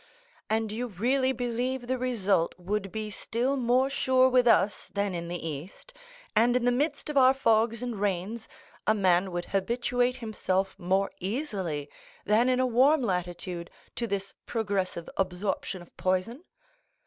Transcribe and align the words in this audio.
"And 0.49 0.71
you 0.71 0.87
really 0.87 1.31
believe 1.31 1.85
the 1.85 1.99
result 1.99 2.55
would 2.57 2.91
be 2.91 3.11
still 3.11 3.55
more 3.55 3.87
sure 3.87 4.29
with 4.29 4.47
us 4.47 4.89
than 4.95 5.13
in 5.13 5.27
the 5.27 5.47
East, 5.47 5.93
and 6.35 6.55
in 6.55 6.65
the 6.65 6.71
midst 6.71 7.07
of 7.07 7.17
our 7.17 7.35
fogs 7.35 7.83
and 7.83 7.95
rains 8.01 8.47
a 8.87 8.95
man 8.95 9.31
would 9.31 9.45
habituate 9.45 10.15
himself 10.15 10.73
more 10.79 11.11
easily 11.19 11.87
than 12.25 12.49
in 12.49 12.59
a 12.59 12.65
warm 12.65 13.03
latitude 13.03 13.69
to 13.95 14.07
this 14.07 14.33
progressive 14.47 15.07
absorption 15.17 15.83
of 15.83 15.95
poison?" 15.97 16.45